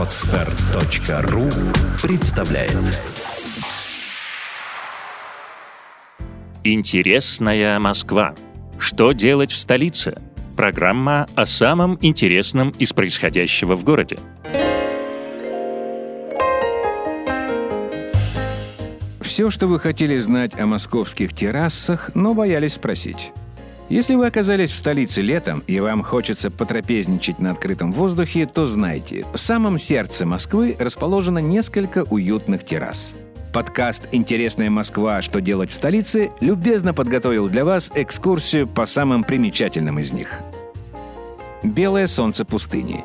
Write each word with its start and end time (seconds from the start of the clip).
Отстар.ру 0.00 1.50
представляет 2.00 2.72
Интересная 6.64 7.78
Москва. 7.78 8.34
Что 8.78 9.12
делать 9.12 9.52
в 9.52 9.58
столице? 9.58 10.18
Программа 10.56 11.26
о 11.34 11.44
самом 11.44 11.98
интересном 12.00 12.70
из 12.78 12.94
происходящего 12.94 13.76
в 13.76 13.84
городе. 13.84 14.18
Все, 19.20 19.50
что 19.50 19.66
вы 19.66 19.78
хотели 19.78 20.18
знать 20.18 20.58
о 20.58 20.64
московских 20.64 21.34
террасах, 21.34 22.10
но 22.14 22.32
боялись 22.32 22.72
спросить. 22.72 23.32
Если 23.90 24.14
вы 24.14 24.26
оказались 24.26 24.70
в 24.70 24.76
столице 24.76 25.20
летом 25.20 25.64
и 25.66 25.80
вам 25.80 26.04
хочется 26.04 26.48
потрапезничать 26.48 27.40
на 27.40 27.50
открытом 27.50 27.92
воздухе, 27.92 28.46
то 28.46 28.68
знайте, 28.68 29.26
в 29.34 29.38
самом 29.38 29.78
сердце 29.78 30.24
Москвы 30.24 30.76
расположено 30.78 31.40
несколько 31.40 32.04
уютных 32.04 32.64
террас. 32.64 33.16
Подкаст 33.52 34.06
«Интересная 34.12 34.70
Москва. 34.70 35.22
Что 35.22 35.40
делать 35.40 35.70
в 35.70 35.74
столице» 35.74 36.30
любезно 36.38 36.94
подготовил 36.94 37.48
для 37.48 37.64
вас 37.64 37.90
экскурсию 37.92 38.68
по 38.68 38.86
самым 38.86 39.24
примечательным 39.24 39.98
из 39.98 40.12
них. 40.12 40.38
Белое 41.64 42.06
солнце 42.06 42.44
пустыни. 42.44 43.04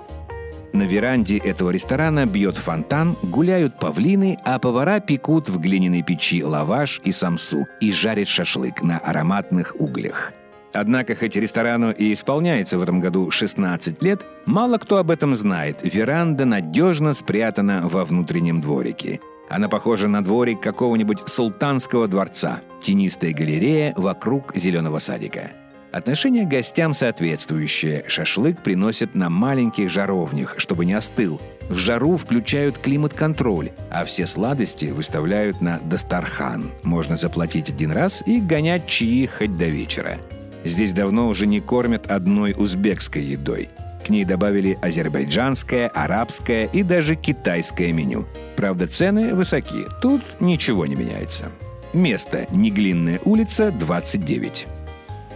На 0.71 0.83
веранде 0.83 1.39
этого 1.39 1.71
ресторана 1.71 2.27
бьет 2.27 2.57
фонтан, 2.57 3.17
гуляют 3.23 3.79
павлины, 3.79 4.37
а 4.45 4.59
повара 4.59 4.99
пекут 4.99 5.49
в 5.49 5.59
глиняной 5.59 6.03
печи 6.03 6.43
лаваш 6.43 7.01
и 7.03 7.11
самсу 7.11 7.65
и 7.81 7.91
жарят 7.91 8.27
шашлык 8.27 8.83
на 8.83 8.99
ароматных 8.99 9.75
углях– 9.79 10.31
Однако, 10.75 11.15
хоть 11.15 11.37
ресторану 11.37 11.91
и 11.91 12.11
исполняется 12.11 12.77
в 12.77 12.83
этом 12.83 12.99
году 12.99 13.31
16 13.31 14.03
лет, 14.03 14.25
мало 14.45 14.77
кто 14.77 14.97
об 14.97 15.09
этом 15.09 15.35
знает. 15.35 15.77
Веранда 15.83 16.43
надежно 16.43 17.13
спрятана 17.13 17.87
во 17.87 18.03
внутреннем 18.03 18.59
дворике. 18.59 19.21
Она 19.49 19.69
похожа 19.69 20.09
на 20.09 20.21
дворик 20.21 20.59
какого-нибудь 20.59 21.29
султанского 21.29 22.09
дворца. 22.09 22.59
Тенистая 22.81 23.33
галерея 23.33 23.93
вокруг 23.95 24.53
зеленого 24.55 24.99
садика. 24.99 25.51
Отношение 25.93 26.43
к 26.43 26.49
гостям 26.49 26.93
соответствующее. 26.93 28.03
Шашлык 28.07 28.61
приносят 28.61 29.15
на 29.15 29.29
маленьких 29.29 29.89
жаровнях, 29.89 30.55
чтобы 30.57 30.83
не 30.83 30.93
остыл. 30.93 31.39
В 31.69 31.77
жару 31.77 32.17
включают 32.17 32.79
климат-контроль, 32.79 33.71
а 33.89 34.03
все 34.03 34.27
сладости 34.27 34.87
выставляют 34.87 35.61
на 35.61 35.79
дастархан. 35.79 36.69
Можно 36.83 37.15
заплатить 37.15 37.69
один 37.69 37.91
раз 37.91 38.23
и 38.25 38.41
гонять 38.41 38.87
чаи 38.87 39.25
хоть 39.25 39.57
до 39.57 39.67
вечера. 39.67 40.17
Здесь 40.65 40.93
давно 40.93 41.27
уже 41.27 41.45
не 41.45 41.59
кормят 41.61 42.11
одной 42.11 42.53
узбекской 42.57 43.23
едой. 43.23 43.69
К 44.03 44.09
ней 44.09 44.25
добавили 44.25 44.77
азербайджанское, 44.81 45.87
арабское 45.87 46.65
и 46.65 46.83
даже 46.83 47.15
китайское 47.15 47.93
меню. 47.93 48.25
Правда, 48.55 48.87
цены 48.87 49.33
высоки. 49.33 49.85
Тут 50.01 50.21
ничего 50.39 50.85
не 50.85 50.95
меняется. 50.95 51.51
Место– 51.93 52.47
Неглинная 52.51 53.21
улица, 53.23 53.71
29. 53.71 54.67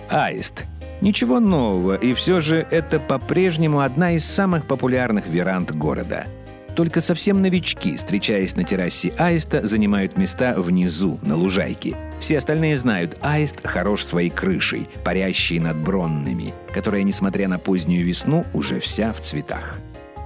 Аист. 0.10 0.66
Ничего 1.02 1.40
нового, 1.40 1.96
и 1.96 2.14
все 2.14 2.42
же 2.42 2.68
это 2.70 3.00
по-прежнему 3.00 3.80
одна 3.80 4.12
из 4.12 4.26
самых 4.26 4.66
популярных 4.66 5.28
веранд 5.28 5.72
города– 5.72 6.26
только 6.75 7.02
совсем 7.02 7.42
новички, 7.42 7.98
встречаясь 7.98 8.56
на 8.56 8.64
террасе 8.64 9.14
аиста, 9.17 9.66
занимают 9.66 10.17
места 10.17 10.53
внизу, 10.56 11.20
на 11.22 11.36
лужайке. 11.36 11.95
Все 12.20 12.38
остальные 12.38 12.78
знают, 12.78 13.17
аист 13.22 13.66
хорош 13.66 14.06
своей 14.06 14.30
крышей, 14.30 14.88
парящей 15.03 15.59
над 15.59 15.78
бронными, 15.78 16.53
которая, 16.73 17.03
несмотря 17.03 17.48
на 17.48 17.59
позднюю 17.59 18.06
весну, 18.06 18.45
уже 18.53 18.80
вся 18.80 19.14
в 19.14 19.22
цветах. 19.22 19.80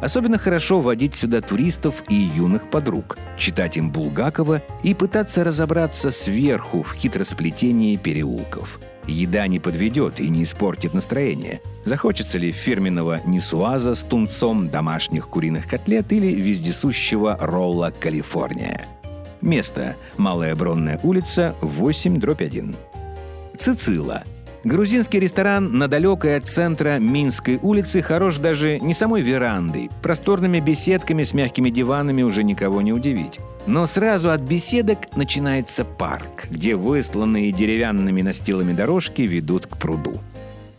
Особенно 0.03 0.37
хорошо 0.37 0.81
водить 0.81 1.15
сюда 1.15 1.39
туристов 1.39 2.03
и 2.09 2.15
юных 2.15 2.69
подруг, 2.69 3.17
читать 3.37 3.77
им 3.77 3.89
Булгакова 3.89 4.61
и 4.83 4.93
пытаться 4.93 5.45
разобраться 5.45 6.11
сверху 6.11 6.83
в 6.83 6.93
хитросплетении 6.93 7.95
переулков– 7.95 8.79
Еда 9.07 9.47
не 9.47 9.59
подведет 9.59 10.19
и 10.19 10.29
не 10.29 10.43
испортит 10.43 10.93
настроение. 10.93 11.61
Захочется 11.83 12.37
ли 12.37 12.51
фирменного 12.51 13.19
нисуаза 13.25 13.95
с 13.95 14.03
тунцом, 14.03 14.69
домашних 14.69 15.27
куриных 15.27 15.67
котлет 15.67 16.11
или 16.13 16.27
вездесущего 16.27 17.37
ролла 17.39 17.93
«Калифорния». 17.99 18.85
Место. 19.41 19.97
Малая 20.15 20.55
Бронная 20.55 20.99
улица, 21.03 21.53
8, 21.59 22.17
дробь 22.17 22.41
1. 22.41 22.75
Цицила. 23.57 24.23
Грузинский 24.63 25.19
ресторан 25.19 25.77
на 25.77 25.89
далекой 25.89 26.37
от 26.37 26.45
центра 26.45 26.97
Минской 26.97 27.59
улицы 27.61 28.01
хорош 28.01 28.37
даже 28.37 28.79
не 28.79 28.93
самой 28.93 29.21
верандой. 29.21 29.89
Просторными 30.01 30.61
беседками 30.61 31.23
с 31.23 31.33
мягкими 31.33 31.69
диванами 31.69 32.21
уже 32.21 32.45
никого 32.45 32.81
не 32.81 32.93
удивить. 32.93 33.41
Но 33.67 33.85
сразу 33.87 34.31
от 34.31 34.39
беседок 34.39 35.17
начинается 35.17 35.83
парк, 35.83 36.47
где 36.49 36.77
высланные 36.77 37.51
деревянными 37.51 38.21
настилами 38.21 38.71
дорожки 38.71 39.23
ведут 39.23 39.67
к 39.67 39.75
пруду. 39.75 40.21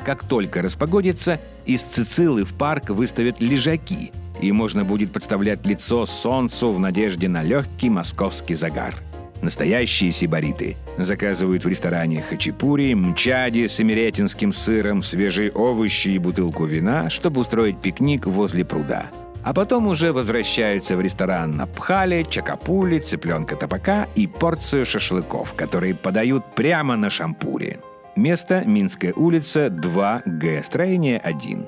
Как 0.02 0.24
только 0.24 0.62
распогодится, 0.62 1.38
из 1.66 1.82
Цицилы 1.82 2.44
в 2.44 2.54
парк 2.54 2.88
выставят 2.88 3.42
лежаки, 3.42 4.12
и 4.40 4.50
можно 4.50 4.84
будет 4.84 5.12
подставлять 5.12 5.66
лицо 5.66 6.06
солнцу 6.06 6.72
в 6.72 6.80
надежде 6.80 7.28
на 7.28 7.42
легкий 7.42 7.90
московский 7.90 8.54
загар. 8.54 8.94
Настоящие 9.44 10.10
сибариты 10.10 10.74
заказывают 10.96 11.66
в 11.66 11.68
ресторане 11.68 12.22
хачапури, 12.22 12.94
мчади 12.94 13.66
с 13.66 13.78
эмеретинским 13.78 14.54
сыром, 14.54 15.02
свежие 15.02 15.52
овощи 15.52 16.08
и 16.08 16.18
бутылку 16.18 16.64
вина, 16.64 17.10
чтобы 17.10 17.42
устроить 17.42 17.78
пикник 17.78 18.26
возле 18.26 18.64
пруда– 18.64 19.10
а 19.42 19.52
потом 19.52 19.88
уже 19.88 20.14
возвращаются 20.14 20.96
в 20.96 21.02
ресторан 21.02 21.56
на 21.56 21.66
пхале, 21.66 22.24
чакапули, 22.24 22.98
цыпленка 22.98 23.56
табака 23.56 24.08
и 24.14 24.26
порцию 24.26 24.86
шашлыков, 24.86 25.52
которые 25.52 25.94
подают 25.94 26.54
прямо 26.54 26.96
на 26.96 27.10
шампуре. 27.10 27.78
Место– 28.16 28.62
Минская 28.66 29.12
улица, 29.12 29.66
2Г, 29.66 30.64
строение 30.64 31.18
1. 31.18 31.66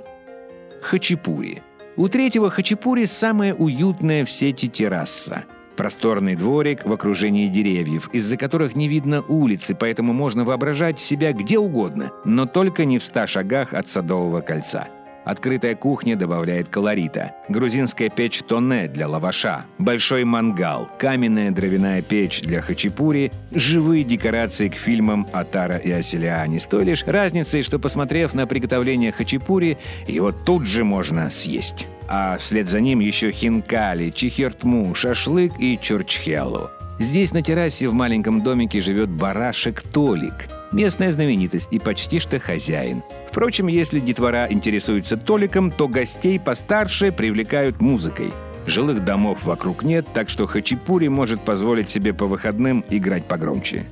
Хачапури. 0.80 1.62
У 1.96 2.08
третьего 2.08 2.48
хачапури 2.48 3.04
самая 3.04 3.52
уютная 3.52 4.24
в 4.24 4.30
сети 4.30 4.68
терраса– 4.68 5.44
Просторный 5.76 6.36
дворик 6.36 6.86
в 6.86 6.92
окружении 6.92 7.48
деревьев, 7.48 8.08
из-за 8.12 8.36
которых 8.36 8.74
не 8.74 8.88
видно 8.88 9.22
улицы, 9.22 9.76
поэтому 9.78 10.12
можно 10.12 10.44
воображать 10.44 11.00
себя 11.00 11.32
где 11.32 11.58
угодно, 11.58 12.12
но 12.24 12.46
только 12.46 12.84
не 12.84 12.98
в 12.98 13.04
ста 13.04 13.26
шагах 13.26 13.74
от 13.74 13.88
Садового 13.88 14.40
кольца. 14.40 14.88
Открытая 15.26 15.74
кухня 15.74 16.14
добавляет 16.14 16.68
колорита. 16.68 17.32
Грузинская 17.48 18.08
печь 18.08 18.42
тоне 18.46 18.86
для 18.86 19.08
лаваша. 19.08 19.64
Большой 19.76 20.22
мангал. 20.22 20.88
Каменная 20.98 21.50
дровяная 21.50 22.00
печь 22.00 22.42
для 22.42 22.62
хачапури. 22.62 23.32
Живые 23.50 24.04
декорации 24.04 24.68
к 24.68 24.76
фильмам 24.76 25.26
Атара 25.32 25.78
и 25.78 25.90
Оселиани. 25.90 26.60
С 26.60 26.66
той 26.66 26.84
лишь 26.84 27.02
разницей, 27.04 27.64
что, 27.64 27.80
посмотрев 27.80 28.34
на 28.34 28.46
приготовление 28.46 29.10
хачапури, 29.10 29.78
его 30.06 30.30
тут 30.30 30.64
же 30.64 30.84
можно 30.84 31.28
съесть. 31.28 31.88
А 32.08 32.36
вслед 32.38 32.68
за 32.68 32.80
ним 32.80 33.00
еще 33.00 33.32
хинкали, 33.32 34.10
чихертму, 34.10 34.94
шашлык 34.94 35.54
и 35.58 35.76
чурчхелу. 35.82 36.70
Здесь 36.98 37.34
на 37.34 37.42
террасе 37.42 37.88
в 37.88 37.92
маленьком 37.92 38.40
домике 38.40 38.80
живет 38.80 39.10
барашек 39.10 39.82
Толик, 39.82 40.48
местная 40.72 41.12
знаменитость 41.12 41.68
и 41.70 41.78
почти 41.78 42.20
что 42.20 42.40
хозяин. 42.40 43.02
Впрочем, 43.30 43.66
если 43.66 44.00
детвора 44.00 44.46
интересуется 44.48 45.18
Толиком, 45.18 45.70
то 45.70 45.88
гостей 45.88 46.40
постарше 46.40 47.12
привлекают 47.12 47.82
музыкой. 47.82 48.32
Жилых 48.66 49.04
домов 49.04 49.44
вокруг 49.44 49.82
нет, 49.82 50.06
так 50.14 50.30
что 50.30 50.46
Хачапури 50.46 51.08
может 51.08 51.42
позволить 51.42 51.90
себе 51.90 52.14
по 52.14 52.24
выходным 52.24 52.82
играть 52.88 53.24
погромче. 53.26 53.84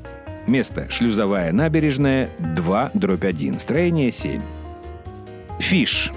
Место– 0.47 0.87
шлюзовая 0.91 1.53
набережная, 1.53 2.31
2, 2.39 2.91
дробь 2.95 3.25
1, 3.25 3.59
строение 3.59 4.13
7. 4.13 4.41
Фиш. 5.61 6.11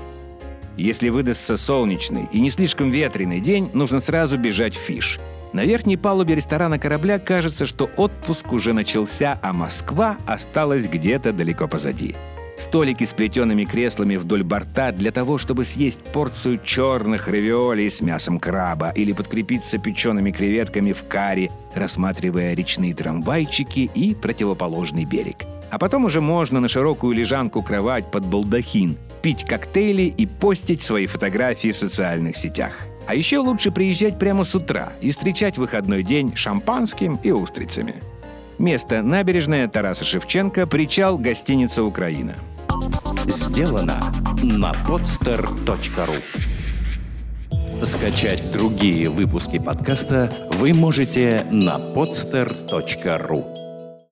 Если 0.78 1.10
выдастся 1.10 1.58
солнечный 1.58 2.30
и 2.32 2.40
не 2.40 2.50
слишком 2.50 2.92
ветреный 2.92 3.42
день, 3.42 3.70
нужно 3.74 4.00
сразу 4.00 4.38
бежать 4.38 4.76
в 4.76 4.80
Фиш– 4.80 5.20
на 5.58 5.66
верхней 5.66 5.98
палубе 5.98 6.36
ресторана 6.36 6.78
корабля 6.78 7.18
кажется, 7.18 7.66
что 7.66 7.90
отпуск 7.98 8.54
уже 8.54 8.74
начался, 8.74 9.40
а 9.42 9.54
Москва 9.54 10.18
осталась 10.28 10.84
где-то 10.84 11.34
далеко 11.34 11.68
позади. 11.68 12.16
Столики 12.60 13.06
с 13.06 13.14
плетеными 13.14 13.66
креслами 13.66 14.18
вдоль 14.18 14.44
борта 14.44 14.92
для 14.92 15.12
того, 15.12 15.40
чтобы 15.40 15.66
съесть 15.66 16.00
порцию 16.14 16.60
черных 16.64 17.28
равиолей 17.28 17.90
с 17.90 18.02
мясом 18.02 18.40
краба 18.40 18.92
или 18.92 19.14
подкрепиться 19.14 19.80
печеными 19.80 20.30
креветками 20.30 20.94
в 20.94 21.04
каре, 21.08 21.50
рассматривая 21.74 22.54
речные 22.54 22.94
трамвайчики 22.94 23.90
и 23.96 24.14
противоположный 24.14 25.06
берег. 25.06 25.38
А 25.72 25.80
потом 25.80 26.06
уже 26.06 26.22
можно 26.22 26.60
на 26.60 26.68
широкую 26.68 27.16
лежанку 27.16 27.64
кровать 27.64 28.12
под 28.12 28.28
балдахин, 28.28 28.96
пить 29.24 29.44
коктейли 29.44 30.04
и 30.04 30.28
постить 30.28 30.84
свои 30.84 31.08
фотографии 31.08 31.72
в 31.72 31.78
социальных 31.78 32.38
сетях. 32.38 32.74
А 33.08 33.16
еще 33.16 33.40
лучше 33.40 33.72
приезжать 33.72 34.20
прямо 34.20 34.44
с 34.44 34.54
утра 34.54 34.92
и 35.02 35.12
встречать 35.12 35.58
выходной 35.58 36.04
день 36.04 36.36
шампанским 36.36 37.20
и 37.24 37.32
устрицами. 37.32 37.96
Место– 38.60 39.02
набережная 39.04 39.68
Тараса 39.68 40.04
Шевченко, 40.04 40.68
причал 40.68 41.18
гостиница 41.18 41.84
«Украина». 41.84 42.36
Сделано 43.26 44.14
на 44.42 44.72
podster.ru 44.88 46.16
Скачать 47.84 48.52
другие 48.52 49.10
выпуски 49.10 49.60
подкаста 49.60 50.32
вы 50.54 50.74
можете 50.74 51.46
на 51.52 51.78
podster.ru 51.78 53.67